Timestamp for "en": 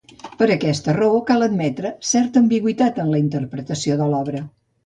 3.05-3.15